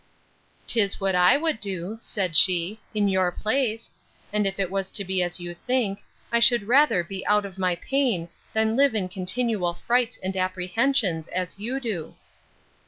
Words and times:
'Tis 0.65 0.99
what 0.99 1.13
I 1.13 1.37
would 1.37 1.59
do, 1.59 1.95
said 1.99 2.35
she, 2.35 2.79
in 2.95 3.07
your 3.07 3.31
place; 3.31 3.91
and 4.33 4.47
if 4.47 4.57
it 4.57 4.71
was 4.71 4.89
to 4.89 5.05
be 5.05 5.21
as 5.21 5.39
you 5.39 5.53
think, 5.53 5.99
I 6.31 6.39
should 6.39 6.63
rather 6.63 7.03
be 7.03 7.23
out 7.27 7.45
of 7.45 7.59
my 7.59 7.75
pain, 7.75 8.27
than 8.51 8.75
live 8.75 8.95
in 8.95 9.09
continual 9.09 9.75
frights 9.75 10.17
and 10.23 10.35
apprehensions, 10.35 11.27
as 11.27 11.59
you 11.59 11.79
do. 11.79 12.15